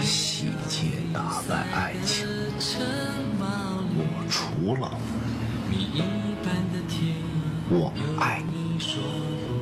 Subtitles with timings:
[0.00, 2.26] 细节打败爱情，
[3.94, 4.90] 我除了
[7.68, 8.62] 我爱你。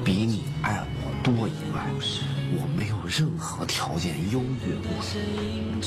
[0.03, 1.84] 比你爱我多以外，
[2.52, 4.91] 我没有任何条件优越过
[5.80, 5.83] 你。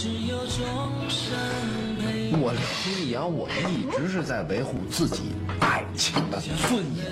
[2.35, 2.51] 我
[2.85, 7.05] 李阳，我一直是在维护自己爱情的尊严。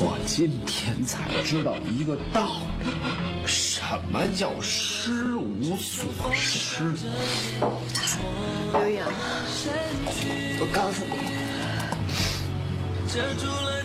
[0.00, 2.86] 我今天才知道一个道理，
[3.46, 6.04] 什么叫失无所
[6.34, 6.92] 失？
[8.72, 9.08] 刘洋，
[10.60, 11.12] 我告诉你，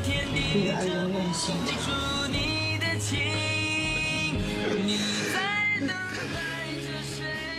[0.08, 1.54] 女儿永远心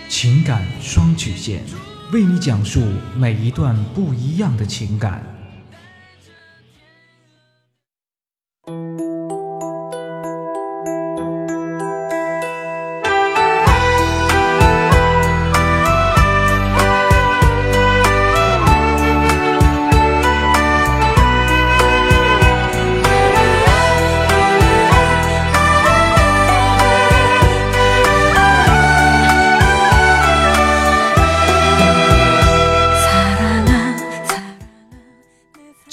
[0.09, 1.63] 情感双曲线，
[2.13, 2.83] 为你讲述
[3.17, 5.38] 每一段不一样的情感。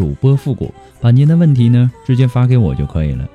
[0.00, 3.28] 主播复古，把您的问题呢直接发给我就可以了。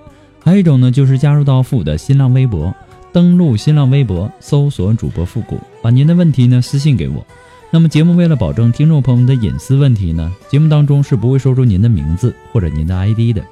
[0.43, 2.73] 还有一种呢，就是加入到复古的新浪微博，
[3.13, 7.23] 登录新浪微博，搜索主播复古，把您的问题呢私信给我。
[7.69, 13.43] 那么节目为了保证听众朋友们的隐私问题呢，节目当中是不会说出您的名字或者您的 ID 的。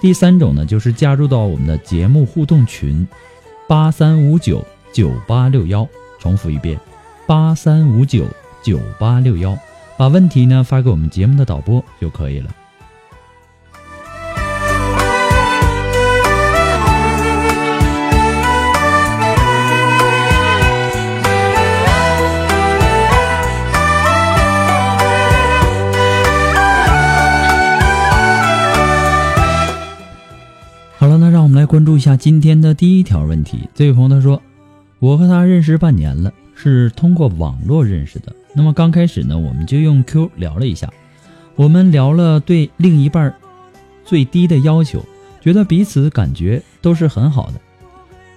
[0.00, 3.06] 第三种呢，就是加入到我们的节目互动群，
[3.68, 5.86] 八三五九九八六幺，
[6.18, 6.80] 重复一遍，
[7.26, 8.24] 八三五九
[8.62, 9.54] 九八六幺。
[9.98, 12.48] 把问题呢发给我们节目的导播就可以了。
[30.96, 33.68] 好了，那让我们来关注一下今天的第一条问题。
[33.74, 34.40] 这位朋友他说
[35.00, 40.92] ：“我和他认识半年了，是通过网络认识的。”那么刚开始呢，我们就用 Q 聊了一下，
[41.54, 43.32] 我们聊了对另一半
[44.04, 45.04] 最低的要求，
[45.40, 47.60] 觉得彼此感觉都是很好的，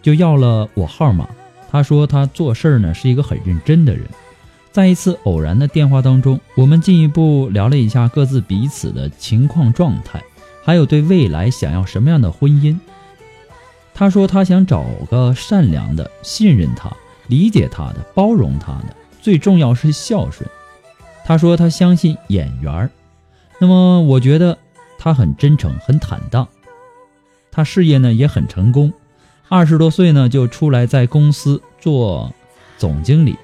[0.02, 1.28] 就要了我号码。
[1.72, 4.06] 他说他做事儿呢是一个很认真的人。
[4.72, 10.22] 在一次偶然的电话当中，我们进一步聊了一下各自彼此的情况状态，
[10.64, 12.78] 还有对未来想要什么样的婚姻。
[13.94, 16.90] 他说他想找个善良的、信任他、
[17.32, 18.96] 理解他的、包容他的。
[19.22, 20.48] 最重要是孝顺。
[21.24, 22.90] 他说他相信眼缘儿，
[23.60, 24.58] 那么我觉得
[25.00, 26.48] 他很真诚、很坦荡。
[27.52, 28.92] 他事业呢也很成功，
[29.48, 32.34] 二十多岁呢就出来在公司做
[32.78, 33.38] 总经理。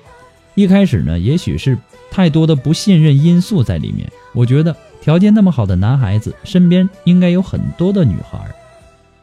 [0.56, 1.78] 一开始呢，也许是
[2.10, 4.12] 太多的不信任因素在里面。
[4.34, 8.40] 我觉得条件那么好的男孩子身边应该有很多的女孩。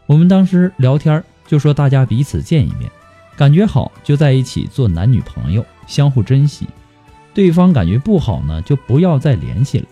[0.06, 2.88] 我们当时聊天就说大家彼此见一面，
[3.36, 5.64] 感觉好就在一起做男女朋友。
[5.86, 6.66] 相互珍惜，
[7.34, 9.86] 对方感觉不好呢，就不要再联系了。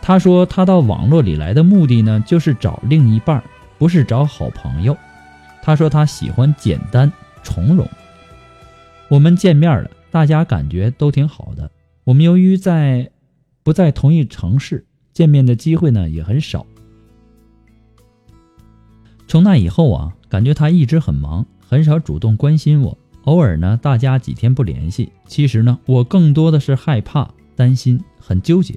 [0.00, 3.44] 他说他到网络里来的目的呢，就是找另一半，
[3.76, 4.96] 不是找好朋友。
[5.62, 7.12] 他说他喜欢简单
[7.42, 7.86] 从容。
[9.10, 11.70] 我们见面了，大家感觉都挺好的。
[12.04, 13.10] 我们由于在
[13.62, 16.64] 不在同一城市，见面的机会呢也很少。
[19.26, 22.96] 从那以后啊，感觉他一直很忙，很少主动关心我。
[23.24, 28.74] 偶尔呢，大家几天不联系，其实呢，我更多的是害怕、担心，很纠结。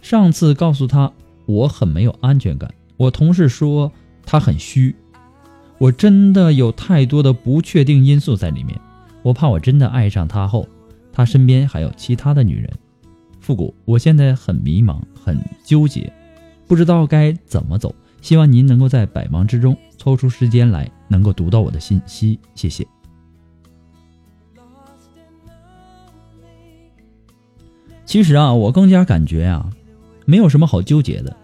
[0.00, 1.12] 上次告诉他
[1.44, 3.92] 我很没有安全感，我同事说
[4.24, 4.96] 他很虚，
[5.76, 8.80] 我真的有太多的不确定因素在里面。
[9.22, 10.66] 我怕我真的爱上他后，
[11.12, 12.72] 他身边还有其他的女人。
[13.40, 16.10] 复古，我现在很迷茫，很纠结，
[16.66, 17.94] 不知道该怎么走。
[18.26, 22.84] 希望您能够在百忙之中抽出时间来，能够读到我的信息，谢谢。
[28.04, 29.70] 其实啊，我更加感觉啊，
[30.24, 31.36] 没有什么好纠结的。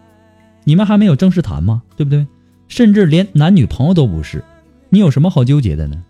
[0.64, 1.84] 你们还没有正式谈吗？
[1.94, 2.26] 对不对？
[2.66, 4.42] 甚至连男女朋友都不是，
[4.88, 6.02] 你有什么好纠结的呢？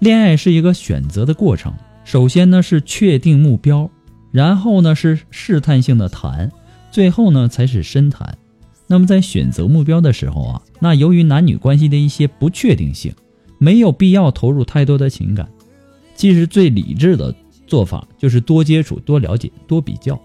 [0.00, 1.72] 恋爱是一个选择的过程，
[2.04, 3.90] 首先呢是确定目标，
[4.32, 6.52] 然后呢是试探性的谈，
[6.90, 8.36] 最后呢才是深谈。
[8.90, 13.12] 那么在选择目标的时候啊，那由于男女关系的一些不确定性，
[13.58, 15.48] 没有必要投入太多的情感。
[16.14, 17.32] 其实最理智的
[17.66, 20.18] 做法就是多接触、多了解、多比较，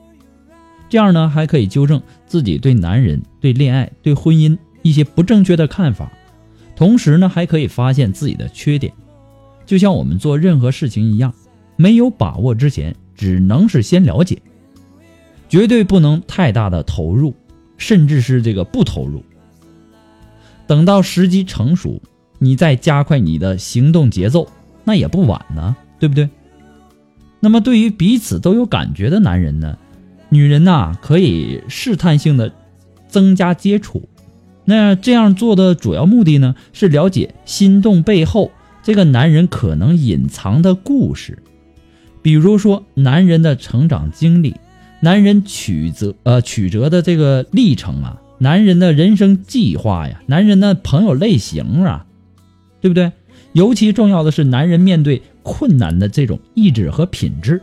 [0.90, 6.12] 这样呢还可以纠正自己对男人、对恋爱、对婚姻一些不正确的看法，
[6.76, 8.94] 同时呢还可以发现自己的缺点。
[9.66, 11.34] 就像我们做任何事情一样，
[11.76, 14.42] 没有把握之前，只能是先了解，
[15.50, 17.36] 绝对不能太大的投入。
[17.78, 19.24] 甚至是这个不投入，
[20.68, 22.02] 等到时机成熟，
[22.40, 24.48] 你再加快你的行动节奏，
[24.84, 26.30] 那也不晚呢，对不对？
[27.40, 29.78] 那么对于彼此都有感觉的男人呢，
[30.30, 32.54] 女人呐可以试探性的
[33.08, 34.08] 增加接触，
[34.64, 41.44] 那这样做的主要目的呢是了解心动背后这个男人可能隐藏的故事，
[42.22, 44.56] 比如说男人的成长经历。
[45.04, 52.06] 男人曲折呃曲折的这个历程啊，男人的人生计划呀，男人的朋友类型啊，
[52.80, 53.12] 对不对？
[53.52, 57.62] 尤其重要的是男人面对困难的这种意志和品质，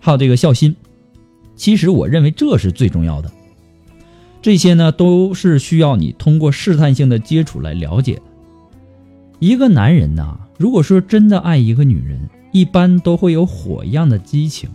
[0.00, 0.76] 还有这个孝心。
[1.56, 3.32] 其实我认为这是最重要的。
[4.42, 8.22] 这些呢都是需要你通过试探性的接触来了解的。
[9.38, 12.20] 一个男人呐，如果说真的爱一个女人，
[12.52, 14.68] 一般都会有火一样的激情。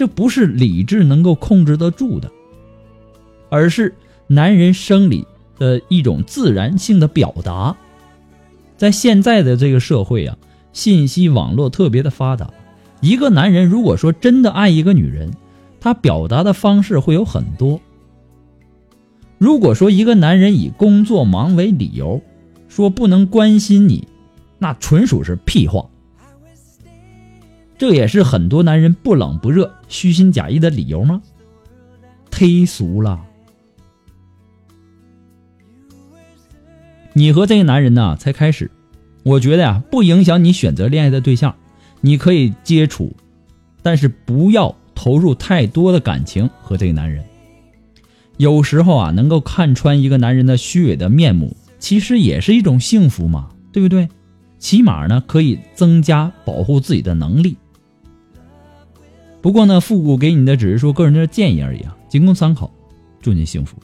[0.00, 2.32] 这不是理智能够控制得住的，
[3.50, 3.94] 而是
[4.28, 5.26] 男人生理
[5.58, 7.76] 的一种自然性的表达。
[8.78, 10.38] 在现在的这个社会啊，
[10.72, 12.50] 信息网络特别的发达，
[13.02, 15.34] 一个男人如果说真的爱一个女人，
[15.82, 17.78] 他表达的方式会有很多。
[19.36, 22.22] 如果说一个男人以工作忙为理由，
[22.70, 24.08] 说不能关心你，
[24.58, 25.84] 那纯属是屁话。
[27.76, 31.20] 这也是很多男人不冷不热、虚心假意的理由吗？
[32.30, 33.20] 忒俗了。
[37.12, 38.70] 你和这个男人呢才开始，
[39.24, 41.56] 我觉得呀不影响你选择恋爱的对象，
[42.00, 43.14] 你可以接触，
[43.82, 47.22] 但是不要投入太多的感情和这个男人。
[48.36, 54.08] 有时候啊，能够看穿一个男人的虚伪的面目，其实也是一种幸福嘛，对不对？
[54.58, 57.56] 起码呢可以增加保护自己的能力。
[59.42, 62.70] 不过呢，复古给你的只是说个人的建议而已啊，仅供参考。
[63.20, 63.76] 祝您幸福。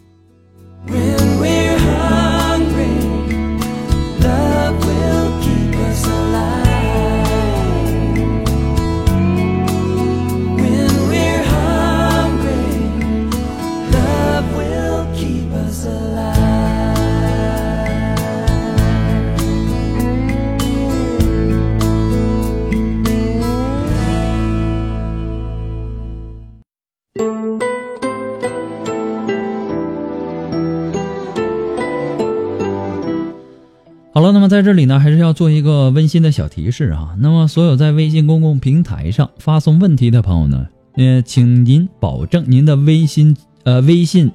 [34.57, 37.15] 在这里呢，还是要做一个温馨的小提示啊。
[37.19, 44.33] 那么，所有在微信公共平台上发送问题的朋友呢，呃，请您保证您的微信呃微信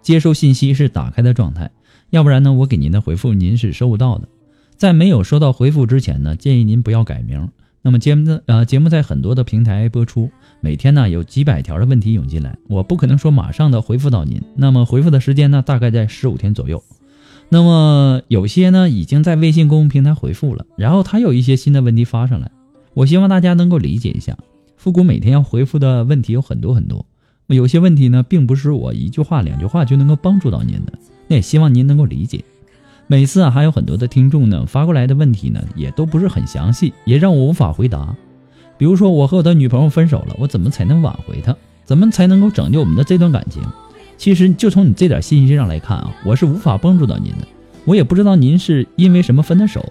[0.00, 1.70] 接收信息是打开的状态，
[2.08, 4.26] 要不然呢，我给您的回复您是收不到的。
[4.78, 7.50] 在没有收到回复之前呢，建议您不要改名。
[7.82, 10.30] 那么节目的呃节目在很多的平台播出，
[10.62, 14.40] 每天呢有几百条的问题涌进来，我不可能说马上的回复到您。
[14.56, 16.82] 那么回复的时间呢，大概在十五天左右。
[17.50, 22.50] 那么有些呢已经在微信公众平台回复了，然后他有一些新的问题发上来，
[22.94, 24.36] 我希望大家能够理解一下。
[24.76, 27.04] 复古每天要回复的问题有很多很多，
[27.46, 30.92] 有些问题呢并不是我一句话两句话就能够帮助到您的，
[31.26, 32.44] 那也希望您能够理解。
[33.06, 38.14] 每次啊还有很多的听众呢发过来的问题呢也都不是很详细，也让我无法回答。
[38.76, 41.56] 比如说我和我的女朋友分手了，我怎么才能挽回她？
[41.84, 43.62] 怎么才能够拯救我们的这段感情？
[44.18, 47.48] 其实就从你这点信息上来看啊，我是无法帮助到您的。
[47.84, 49.82] 我也不知道您是因为什么分的手，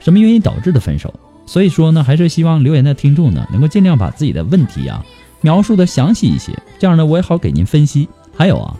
[0.00, 1.12] 什么原因导致的分手。
[1.44, 5.04] 所以说呢，还是希望留言的听众呢，能够尽量把自己的问题啊
[5.42, 8.08] 描述的详细一些，这样呢我也好给您分析。
[8.34, 8.76] 还有啊，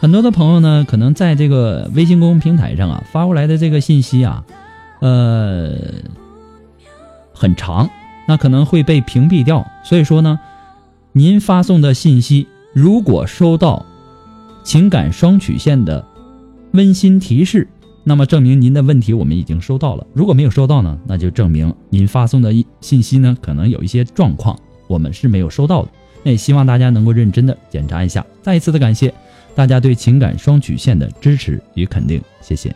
[0.00, 4.44] 很多的朋友呢，可能在这个微信公众平台上啊发过来的这个信息啊，
[5.00, 5.74] 呃，
[7.32, 7.88] 很长，
[8.26, 9.64] 那可能会被屏蔽掉。
[9.84, 10.40] 所以说呢，
[11.12, 13.86] 您发送的信息如果收到
[14.66, 16.04] 情感双曲线的
[16.72, 17.68] 温馨提示。
[18.02, 20.04] 那么证明您的问题我们已经收到了。
[20.12, 24.58] 如果没有收到呢，那就证明您发送的信息呢可能有一些状况，
[24.88, 25.90] 我们是没有收到的。
[26.24, 28.26] 那也希望大家能够认真的检查一下。
[28.42, 29.14] 再一次的感谢
[29.54, 32.74] 大家对情感双曲线的支持与肯定，谢谢。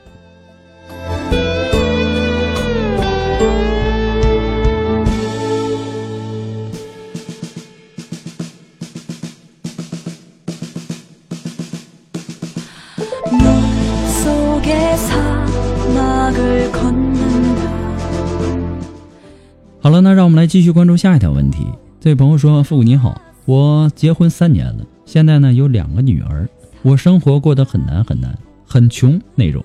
[19.82, 21.64] 好了，那让我们来继续关注下一条问题。
[21.98, 26.46] 这位朋友说：“父母您好，我结婚三年了，现在呢有两个女儿，
[26.82, 29.64] 我生活过得很难很难，很穷那种。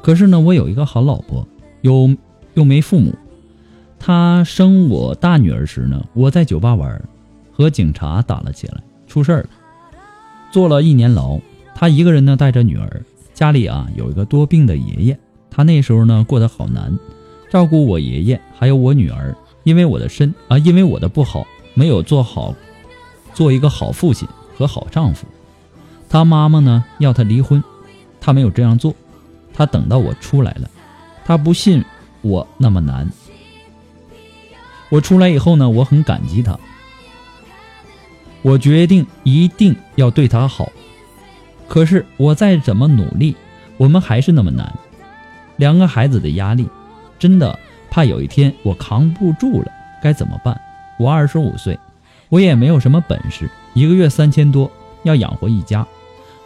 [0.00, 1.44] 可是呢，我有一个好老婆，
[1.80, 2.14] 有
[2.54, 3.12] 又没父母。
[3.98, 7.02] 她生我大女儿时呢，我在酒吧玩，
[7.50, 9.48] 和警察打了起来，出事儿了，
[10.52, 11.40] 坐了一年牢。
[11.74, 13.02] 她一个人呢带着女儿，
[13.34, 15.18] 家里啊有一个多病的爷爷，
[15.50, 16.96] 她那时候呢过得好难，
[17.50, 21.44] 照顾我爷爷还有我女儿。”因为我的身啊，因为我的不好，
[21.74, 22.54] 没有做好，
[23.34, 25.26] 做一个好父亲和好丈夫。
[26.08, 27.60] 他妈妈呢要他离婚，
[28.20, 28.94] 他没有这样做，
[29.52, 30.70] 他等到我出来了，
[31.24, 31.84] 他不信
[32.22, 33.10] 我那么难。
[34.88, 36.56] 我出来以后呢，我很感激他，
[38.42, 40.70] 我决定一定要对他好。
[41.66, 43.34] 可是我再怎么努力，
[43.78, 44.72] 我们还是那么难。
[45.56, 46.68] 两个孩子的压力，
[47.18, 47.58] 真的。
[47.96, 49.72] 怕有一天我扛不住了，
[50.02, 50.60] 该怎么办？
[50.98, 51.78] 我二十五岁，
[52.28, 54.70] 我也没有什么本事，一个月三千多，
[55.04, 55.86] 要养活一家，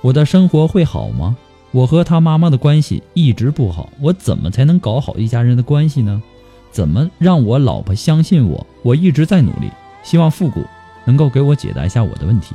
[0.00, 1.36] 我的生活会好吗？
[1.72, 6.22] 我和他妈妈的关系一直不好，我怎么才能搞好一家人的关系呢？
[6.70, 8.64] 怎么让我老婆相信我？
[8.84, 9.68] 我一直在努力，
[10.04, 10.64] 希望复古
[11.04, 12.54] 能够给我解答一下我的问题。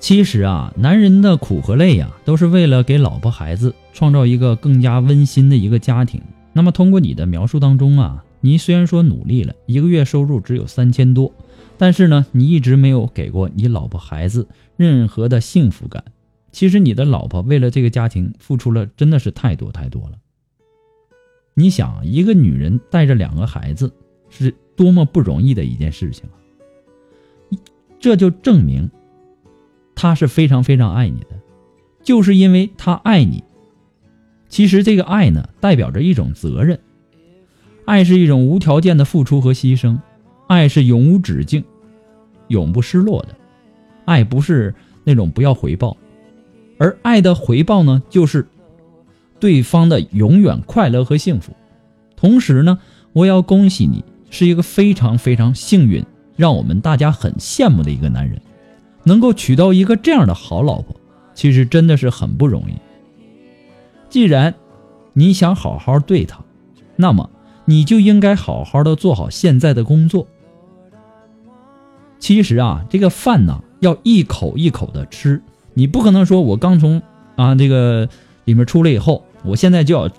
[0.00, 6.22] 其实啊，男人的苦和累呀，都是为了给老婆孩子创造一个更加温馨的一个家庭。
[6.52, 11.32] 那么，通过你的描述当中啊，你虽然说努力了，一个月收入只有三千多，
[11.76, 16.04] 但是呢，你一直没有给过你老婆孩子任何的幸福感。
[16.52, 20.12] 其实，你的老婆为了这个家庭付出了真的是太多太多了。
[21.54, 23.92] 你想，一个女人带着两个孩子，
[24.30, 26.34] 是多么不容易的一件事情啊！
[27.98, 28.88] 这就证明。
[30.00, 31.30] 他是非常非常爱你的，
[32.04, 33.42] 就是因为他爱你。
[34.48, 36.78] 其实这个爱呢，代表着一种责任。
[37.84, 39.98] 爱是一种无条件的付出和牺牲，
[40.46, 41.64] 爱是永无止境、
[42.46, 43.34] 永不失落的。
[44.04, 45.96] 爱不是那种不要回报，
[46.78, 48.46] 而爱的回报呢，就是
[49.40, 51.52] 对方的永远快乐和幸福。
[52.14, 52.78] 同时呢，
[53.12, 56.04] 我要恭喜你，是一个非常非常幸运，
[56.36, 58.40] 让我们大家很羡慕的一个男人。
[59.08, 60.94] 能够娶到一个这样的好老婆，
[61.34, 62.74] 其实真的是很不容易。
[64.08, 64.54] 既然
[65.14, 66.38] 你想好好对她，
[66.94, 67.30] 那么
[67.64, 70.26] 你就应该好好的做好现在的工作。
[72.18, 75.42] 其实啊，这个饭呢要一口一口的吃，
[75.74, 77.02] 你不可能说我刚从
[77.36, 78.08] 啊这个
[78.44, 80.10] 里面出来以后，我现在就要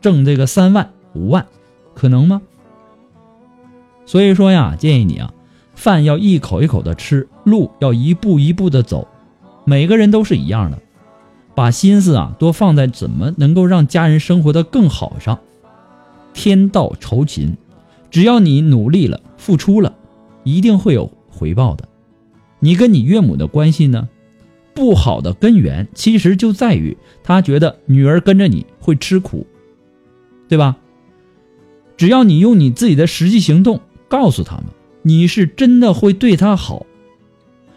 [0.00, 1.46] 挣这个三万五万，
[1.94, 2.42] 可能吗？
[4.06, 5.32] 所以说呀，建议你啊。
[5.74, 9.06] 饭要一口一口的吃，路要一步一步的走。
[9.64, 10.78] 每个人都是一样的，
[11.54, 15.38] 把心思啊多放在怎么能够让家人生活的更好上。
[16.32, 17.56] 天道酬勤，
[18.10, 19.94] 只要你努力了、付出了，
[20.42, 21.88] 一定会有回报的。
[22.58, 24.08] 你跟你岳母的关系呢，
[24.74, 29.46] 不好的根源其实就在于他觉得女儿跟着你会吃苦，
[30.48, 30.76] 对吧？
[31.96, 34.66] 只要你用你自己的实际行动告诉他们。
[35.06, 36.86] 你是真的会对他好，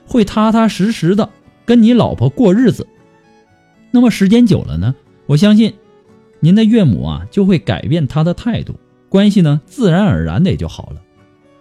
[0.05, 1.29] 会踏踏实实的
[1.65, 2.87] 跟你老婆过日子，
[3.91, 4.95] 那么时间久了呢？
[5.25, 5.73] 我相信，
[6.39, 8.75] 您的岳母啊就会改变她的态度，
[9.09, 11.01] 关系呢自然而然的也就好了。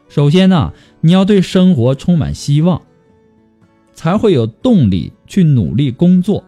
[0.08, 2.82] 首先呢，你要对生活充满希望，
[3.92, 6.44] 才会有动力去努力工作。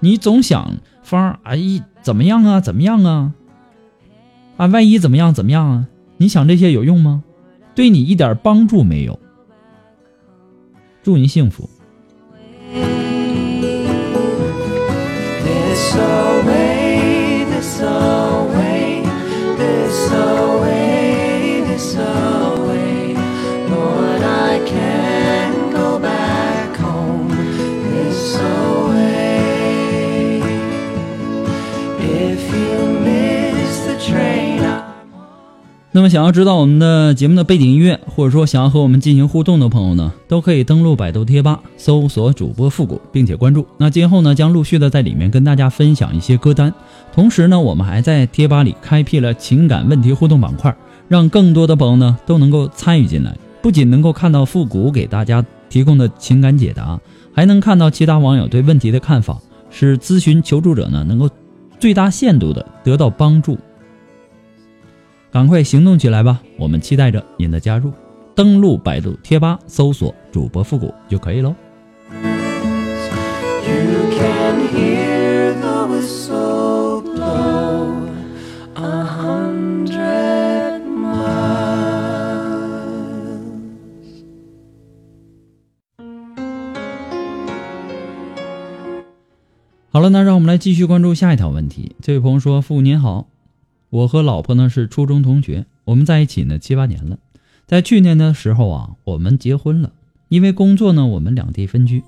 [0.00, 1.60] 你总想方哎
[2.00, 2.60] 怎么样啊？
[2.62, 3.34] 怎么样啊？
[4.56, 5.86] 啊，万一怎么样怎么样啊？
[6.16, 7.22] 你想这些有用吗？
[7.74, 9.18] 对你一点帮助没有
[11.02, 11.68] 祝您幸福
[15.44, 19.02] this away this away
[19.56, 20.41] this away
[35.94, 43.66] 那么，想要知道我们的节目的背景音乐，或者说想要和我们进行互动的朋友呢，都可以登录百度贴吧，搜索主播复古，并且关注。
[43.76, 46.72] 那今后呢，将陆续的在里面跟大家分享一些歌单。
[47.12, 50.74] 同时呢，我们还在贴吧里开辟了情感问题互动板块，
[51.08, 53.36] 让更多的朋友呢都能够参与进来。
[53.60, 56.98] 不仅能够看到复古给大家提供的情感解答，
[57.34, 59.36] 还能看到其他网友对问题的看法，
[59.68, 61.28] 使咨询求助者呢能够
[61.78, 63.58] 最大限度的得到帮助。
[65.32, 66.42] 赶快行动起来吧！
[66.58, 67.90] 我们期待着您的加入。
[68.34, 71.54] 登录百度贴吧，搜索“主播复古”就可以喽。
[89.90, 91.96] 好了，那让我们来继续关注下一条问题。
[92.02, 93.28] 这位朋友说：“父您好。”
[93.92, 97.18] 我和老婆呢是初中同学，我们在一起呢七八年了，
[97.66, 99.92] 在去年的时候啊，我们结婚了。
[100.30, 102.02] 因为工作呢，我们两地分居，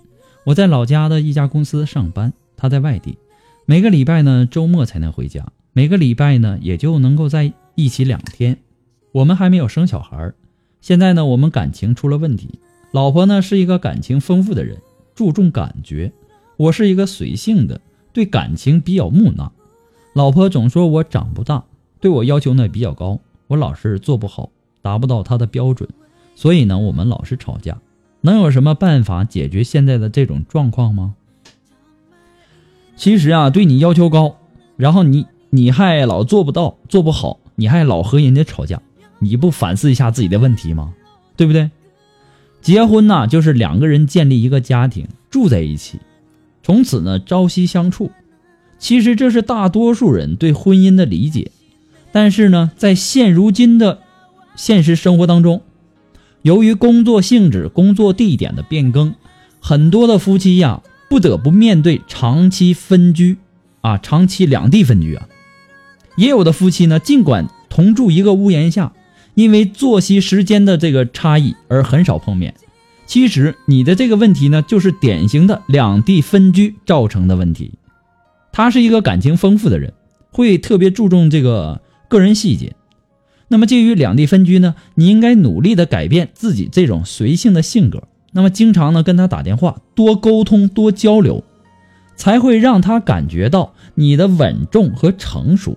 [0.45, 3.19] 我在老家的一家公司上班，他在外地，
[3.67, 8.57] 每个礼拜呢周末才能回家，每个礼拜呢也就能够在一起两天。
[9.13, 10.33] 我们还没有生小孩，
[10.81, 12.49] 现在呢我们感情出了问题。
[12.93, 14.79] 老婆呢是一个感情丰富的人，
[15.15, 16.11] 注重感觉，
[16.57, 17.79] 我是一个随性的，
[18.15, 19.53] 对感情比较木讷。
[20.15, 21.63] 老婆总说我长不大。
[22.05, 24.51] 对我要求呢比较高，我老是做不好，
[24.83, 25.89] 达不到他的标准，
[26.35, 27.79] 所以呢我们老是吵架。
[28.21, 31.15] 能有什么办法解决现在的这种状况吗？
[32.95, 34.37] 其实啊，对你要求高，
[34.77, 38.83] 然后你你还老做不到，做不好，你还老和人家吵架，
[39.21, 40.93] 你不反思一下自己的问题吗？
[41.39, 41.71] 对不对？
[42.61, 46.01] 结婚呢，就是两个人建立一个家庭，住在一起，
[46.63, 48.11] 从此呢朝夕相处。
[48.79, 51.51] 其实这是大多数人对婚姻的理解。
[52.15, 53.99] 但是呢，在现如今的
[54.55, 55.63] 现实生活当中，
[56.43, 59.17] 由于工作性质、工作地点的变更，
[59.59, 63.39] 很多的夫妻呀不得不面对长期分居
[63.81, 65.27] 啊，长期两地分居啊。
[66.15, 68.93] 也有的夫妻呢，尽管同住一个屋檐下，
[69.35, 72.55] 因为作息时间的这个差异而很少碰面。
[73.07, 77.73] 其实你的这个问题呢，就是典型的两地分居造成的问题。
[78.53, 79.93] 他是一个感情丰富的人，
[80.31, 81.81] 会特别注重这个。
[82.15, 82.77] 个人细节，
[83.49, 91.43] 那么介于两地分居呢，你应该努力的改变自己这种随性的性格，那么经常呢跟他打电话，多沟通多交流，
[92.15, 95.77] 才会让他感觉到你的稳重和成熟。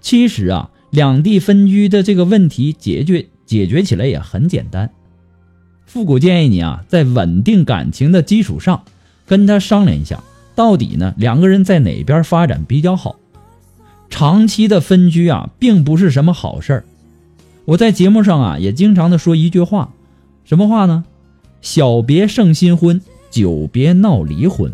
[0.00, 4.90] 其实啊，两地分居的这个问题解决解决起来也很简单，
[5.84, 8.82] 复古建议你啊，在稳定感情的基础上，
[9.26, 13.19] 跟他商量一下，到底呢两个人在哪边发展比较好。
[14.10, 16.84] 长期的分居啊，并不是什么好事儿。
[17.64, 19.94] 我在节目上啊，也经常的说一句话，
[20.44, 21.04] 什么话呢？
[21.62, 24.72] 小别胜新婚，久别闹离婚。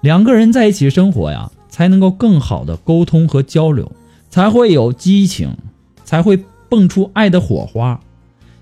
[0.00, 3.92] 两个人在一起生活呀，才能够更好的沟通和交流，
[4.28, 5.56] 才会有激情，
[6.04, 8.00] 才会蹦出爱的火花。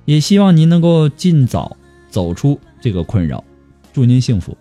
[0.05, 1.77] 也希望您能够尽早
[2.11, 3.45] 走出这个困扰，
[3.93, 4.57] 祝您幸福。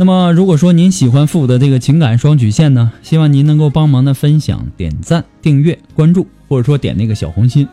[0.00, 7.66] 那么，如果说您喜欢复古的这个情感双曲线呢，希望您能够帮忙的分享、点赞、订阅、关注，或者说点那个小红心。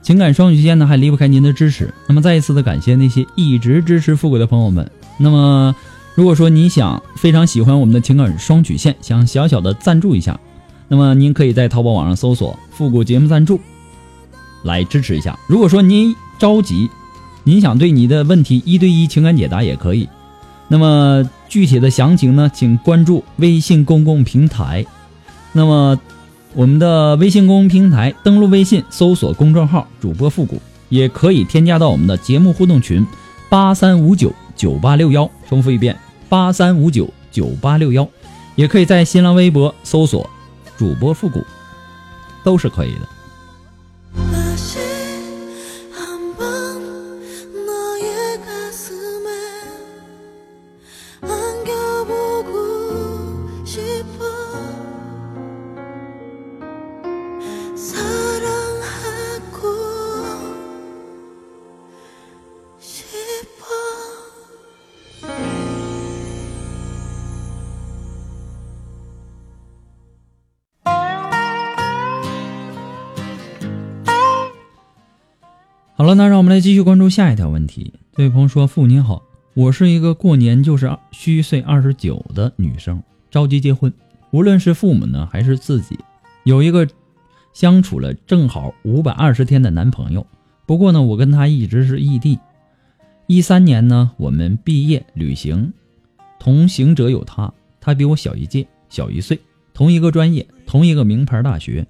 [0.00, 1.92] 情感双曲线呢，还离不开您的支持。
[2.06, 4.88] 那么，再一次的感谢那些一直支持复古的朋友们。
[5.18, 5.74] 那么，
[6.14, 10.38] 如果说你想非常喜欢我们的情感双曲线，想小小的赞助一下，
[10.86, 13.58] 那么您可以在淘宝网上搜索“复古节目赞助”
[14.62, 15.36] 来支持一下。
[15.48, 16.88] 如果说您着急，
[17.42, 20.08] 您想对你的问题一对一情感解答也可以。
[20.68, 24.86] 那么具体的详情呢，请关注微信公共平台。
[25.52, 26.00] 那么
[26.54, 33.06] 我们的微信公共平台，登录微信搜索公众号“主播复古”，也可以添加到我们的节目互动群
[33.50, 35.30] 八三五九九八六幺。
[35.46, 35.94] 重复一遍
[36.26, 38.08] 八三五九九八六幺，
[38.54, 40.30] 也可以在新浪微博搜索
[40.78, 41.44] “主播复古”，
[42.42, 43.00] 都是可以的。
[76.02, 77.92] 好了，那让我们来继续关注下一条问题。
[78.16, 79.22] 这位朋友说：“父您好，
[79.54, 83.94] 我是一个过年就是虚岁二十九的女生，着急结婚。
[84.32, 85.96] 无论是父母呢，还是自己，
[86.42, 86.88] 有一个
[87.52, 90.26] 相处了正好五百二十天的男朋友。
[90.66, 92.36] 不过呢，我跟他一直是异地。
[93.28, 95.72] 一三年呢，我们毕业旅行，
[96.40, 99.38] 同行者有他，他比我小一届，小一岁，
[99.72, 101.86] 同一个专业，同一个名牌大学。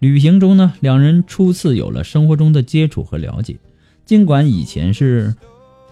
[0.00, 3.56] 旅行中呢，两人初次有了生活中的接触和了解，
[4.04, 5.34] 尽管以前是。”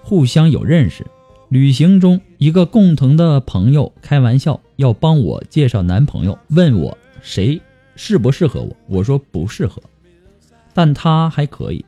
[0.01, 1.05] 互相有认识，
[1.51, 7.61] 旅行中一个共同的朋友开玩笑要帮我介绍男朋友，问我谁
[7.95, 9.83] 适不适合我，我说不适合，
[10.73, 11.85] 但他还可以。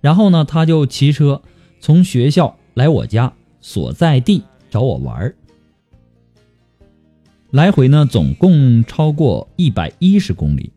[0.00, 1.40] 然后呢，他就骑车
[1.78, 5.36] 从学校来我家所在地找我玩儿，
[7.52, 10.72] 来回呢总共超过一百一十公里。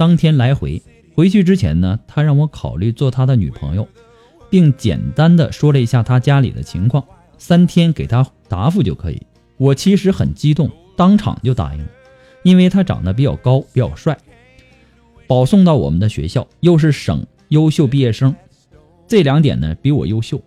[0.00, 0.82] 当天来回
[1.14, 3.86] 回去之前呢，他让我考虑做他的女朋友。
[4.48, 7.04] 并简单的说了一下他家里的情况，
[7.36, 9.20] 三天给他答复就可以。
[9.58, 11.88] 我其实很激动，当场就答应了，
[12.44, 14.16] 因为他长得比较高，比较帅，
[15.26, 18.34] 保送到我们的学校，又是省优秀毕业生，
[19.06, 20.40] 这两点呢比我优秀，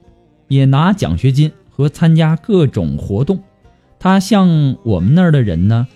[0.48, 3.44] 也拿奖学金和参加各种活动。
[4.00, 5.88] 他向我们那儿的人呢，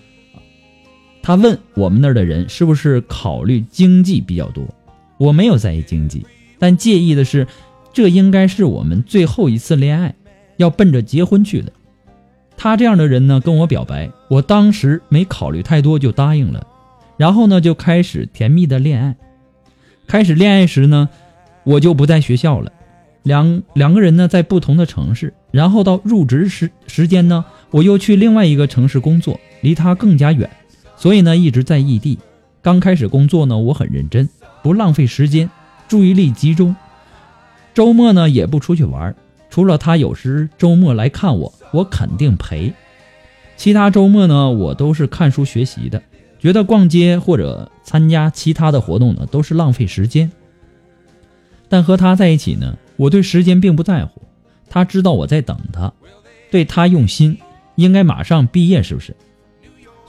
[1.22, 4.64] 他问我们那儿的人是不是考虑经济比较多，
[5.18, 6.24] 我没有在意经济，
[6.58, 7.46] 但介意的是。
[7.90, 10.14] 这应该是我们最后一次恋爱，
[10.58, 11.72] 要奔着结婚去的。
[12.56, 16.64] 他这样的人呢，跟我表白，我当时没考虑太多就答应了。
[17.16, 19.16] 然后呢，就开始甜蜜的恋爱。
[20.06, 21.08] 开始恋爱时呢，
[21.64, 22.70] 我就不在学校了，
[23.24, 25.34] 两两个人呢在不同的城市。
[25.50, 30.48] 然后到入职时时间呢，我又去另外一个城市工作，离他更加远，
[30.98, 32.18] 所以呢一直在异地。
[32.60, 34.28] 刚开始工作呢，我很认真，
[34.62, 35.48] 不浪费时间，
[35.86, 36.74] 注意力集中。
[37.72, 39.14] 周末呢也不出去玩，
[39.48, 42.74] 除了他有时周末来看我，我肯定陪。
[43.56, 46.02] 其他周末呢，我都是看书学习的，
[46.40, 50.30] 觉得逛街或者参加其他的活动呢都是浪费时间。
[51.68, 54.20] 但和他在一起呢，我对时间并不在乎。
[54.68, 55.92] 他知道我在等他，
[56.50, 57.38] 对他用心，
[57.76, 59.16] 应该马上毕业，是不是？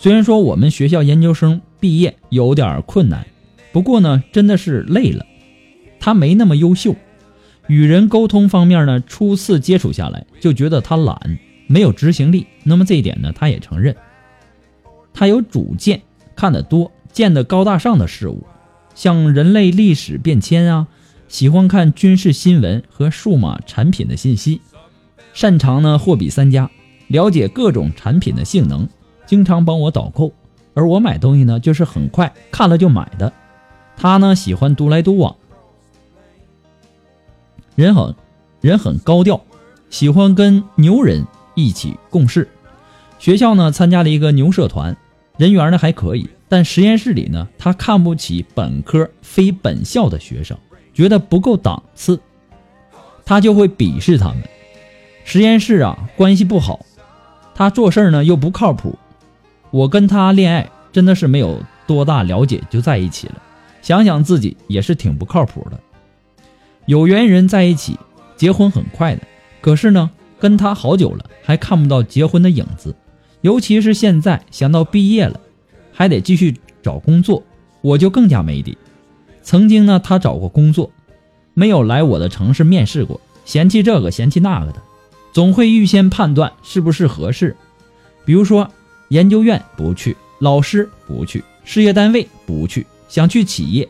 [0.01, 3.27] 虽然说我们学校研究生毕业有点困难，
[3.73, 5.25] 不过呢，真的是累了。
[5.99, 6.95] 他没那么优秀。
[7.67, 12.47] 与人沟通方面呢，初次接触下来就觉得他懒，没有执行力。
[12.63, 13.93] 那么这一点呢，他也承认。
[15.13, 16.01] 他有主见，
[16.33, 18.45] 看得多，见得高大上的事物，
[18.95, 20.87] 像人类历史变迁啊，
[21.27, 24.61] 喜欢看军事新闻和数码产品的信息，
[25.33, 26.71] 擅长呢货比三家，
[27.07, 28.87] 了解各种产品的性能，
[29.29, 30.33] 经常帮我导购。
[30.73, 33.31] 而我买东西呢，就是很快看了就买的。
[33.95, 35.35] 他呢喜欢独来独往。
[37.75, 38.15] 人很，
[38.59, 39.39] 人很高调，
[39.91, 42.49] 喜欢跟牛人一起共事。
[43.19, 44.97] 学校呢参加了一个牛社团，
[45.37, 46.27] 人缘呢还可以。
[46.47, 50.57] 但实验室里呢，他看不起本科非本校的学生，
[50.91, 52.19] 觉得不够档次，
[53.23, 54.41] 他就会鄙视他们。
[55.23, 56.83] 实验室啊关系不好，
[57.53, 58.97] 他做事呢又不靠谱。
[59.71, 63.35] 我跟他恋爱真的是没有多大了解就在一起了，
[63.81, 65.79] 想想自己也是挺不靠谱的。
[66.85, 67.97] 有缘人在一起，
[68.35, 69.21] 结婚很快的。
[69.61, 72.95] 可是呢，跟他好久了，还看不到结婚的影子。
[73.41, 75.39] 尤其是现在想到毕业了，
[75.93, 77.43] 还得继续找工作，
[77.81, 78.77] 我就更加没底。
[79.41, 80.91] 曾经呢，他找过工作，
[81.53, 84.81] 没有来我的城市面试过，嫌弃这个嫌弃那个的，
[85.31, 87.55] 总会预先判断是不是合适。
[88.25, 88.69] 比如说，
[89.09, 93.87] 研究院不去，老师不去，事业单位不去，想去企业。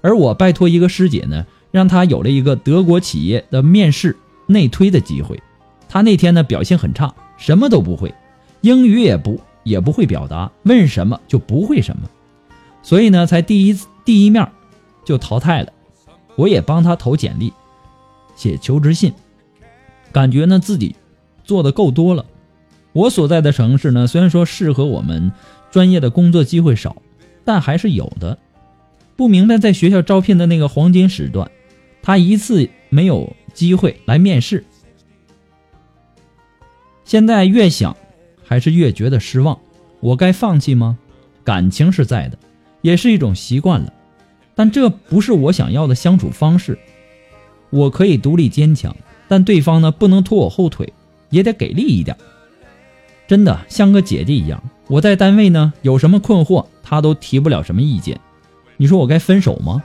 [0.00, 1.44] 而我拜托一个师姐呢。
[1.72, 5.38] 让她有了一个德国企业的面试内推的机会，
[5.90, 8.14] 他那天呢表现很差，什么都不会，
[8.62, 12.08] 英语也不也不会表达，问什么就不会什么，
[12.82, 14.50] 所以呢才第一次第一面
[15.04, 15.72] 就淘汰了。
[16.34, 17.52] 我也帮他投简历，
[18.36, 19.12] 写求职信，
[20.12, 20.96] 感觉呢自己
[21.44, 22.24] 做的够多了。
[22.96, 25.30] 我所在的城市呢虽然说适合我们
[25.70, 26.96] 专业的工作机会少，
[27.44, 28.38] 但还是有的。
[29.16, 31.50] 不明白在学校招聘的那个黄金时段。
[32.02, 34.64] 他一次没有机会来面试，
[37.04, 37.94] 现在越想，
[38.42, 39.58] 还是越觉得失望。
[40.00, 40.96] 我该放弃吗？
[41.44, 42.38] 感情是在的，
[42.80, 43.92] 也是一种习惯了，
[44.54, 46.78] 但这不是我想要的相处方式。
[47.68, 48.96] 我可以独立坚强，
[49.28, 50.90] 但对方呢，不能拖我后腿，
[51.28, 52.16] 也得给力一点。
[53.26, 58.20] 真的像个姐姐一样，我在单位呢，有什么困惑，他都提不了什么意见。
[58.76, 59.82] 你说我该分手吗？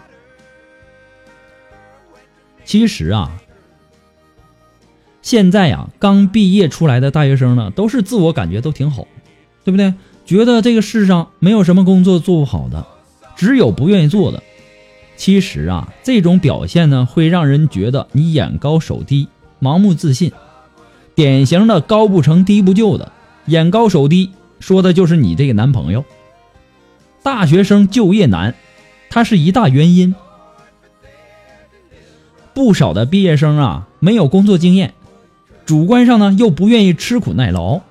[2.64, 3.32] 其实啊，
[5.22, 9.08] 现在呀，刚毕业出来的大学生呢，都是自我感觉都挺好，
[9.64, 9.94] 对不对？
[10.26, 12.86] 觉得这个世上没有什么工作做不好的，
[13.36, 14.44] 只有不愿意做的。
[15.18, 19.28] 其实啊，这种表现呢，会让人觉得你眼高手低、
[19.60, 20.32] 盲目自信，
[21.16, 23.12] 典型的高不成低不就的。
[23.46, 26.04] 眼高手低，说的就是你这个男朋友。
[27.24, 28.56] 大学生就业难，
[29.10, 30.16] 它是一大原因。
[32.54, 34.94] 不少的毕业生啊，没有工作经验，
[35.66, 37.82] 主观上呢又不愿意吃苦耐劳，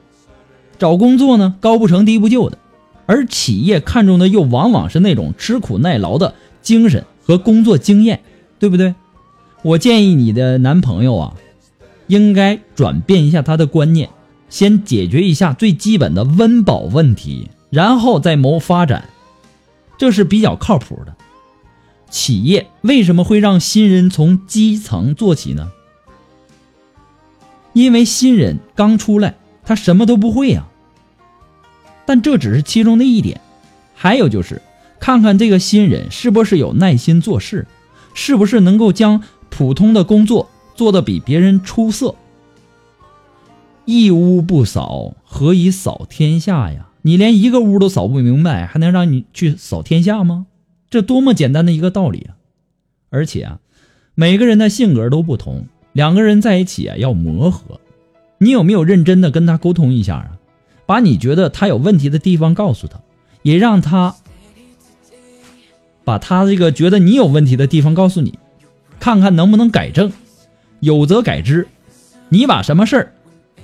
[0.78, 2.58] 找工作呢高不成低不就的，
[3.06, 7.04] 而企业看重的又往往是那种吃苦耐劳的精神。
[7.22, 8.22] 和工作经验，
[8.58, 8.92] 对不对？
[9.62, 11.36] 我建议你的男朋友啊，
[12.08, 14.10] 应该转变一下他的观念，
[14.50, 19.08] 先解决一下最基本的温饱问题，然后再谋发展，
[19.96, 21.16] 这是比较靠谱的。
[22.10, 25.70] 企业为什么会让新人从基层做起呢？
[27.72, 30.66] 因为新人刚出来，他什么都不会呀。
[32.04, 33.40] 但这只是其中的一点，
[33.94, 34.60] 还有就是。
[34.98, 37.66] 看看这个新人是不是有耐心做事，
[38.12, 42.14] 是不是能够将普通的工作做得比别人出色。
[43.84, 46.88] 一屋不扫，何以扫天下呀？
[47.02, 50.46] 你连一个屋都扫不明白，还能让你去扫天下吗？
[50.90, 52.36] 这多么简单的一个道理啊！
[53.08, 53.60] 而且啊，
[54.14, 57.80] 每个人的性格都不同，两个人在一起啊要磨合。
[58.38, 60.38] 你有没有认真的跟他沟通一下啊？
[60.86, 63.00] 把你觉得他有问题的地方告诉他，
[63.42, 64.14] 也让他。
[66.04, 68.38] 把他这个觉得你有问题的地方告诉你，
[68.98, 70.12] 看看能不能改正，
[70.80, 71.68] 有则改之。
[72.28, 73.12] 你把什么事儿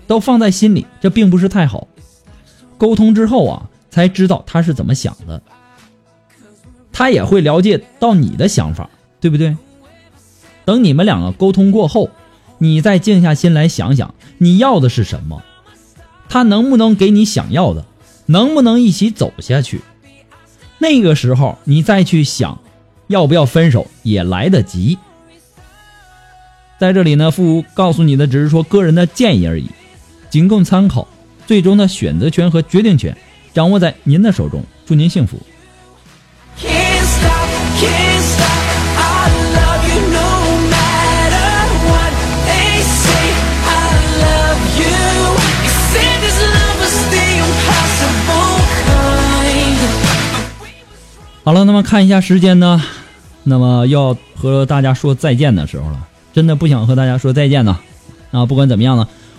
[0.07, 1.87] 都放在心里，这并不是太好。
[2.79, 5.41] 沟通之后啊，才知道他是怎么想的，
[6.93, 8.89] 他也会了解到你的想法，
[9.21, 9.57] 对不对？
[10.65, 12.11] 等你们两个沟通过后，
[12.59, 15.43] 你再静下心来想想，你要的是什么，
[16.29, 17.85] 他能不能给你想要的，
[18.27, 19.81] 能不能一起走下去？
[20.79, 22.59] 那个时候你再去想，
[23.07, 24.99] 要不要分手也来得及。
[26.79, 29.71] 在这里呢，父告诉你的只是说个人的建议而已，
[30.31, 31.07] 仅供参考，
[31.47, 33.17] 最终的选择权和决定权
[33.55, 34.63] 掌握在您的手中。
[34.85, 35.39] 祝您幸福。
[51.45, 52.83] 好了，那么看一下时间呢，
[53.45, 57.79] 那么要和大家说再见的时候了，真的不想和大家说再见呢。
[58.33, 59.07] 啊，不管怎么样呢，